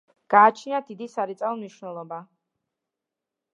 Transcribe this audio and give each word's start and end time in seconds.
გააჩნიათ 0.33 0.87
დიდი 0.91 1.09
სარეწაო 1.17 1.61
მნიშვნელობა. 1.61 2.21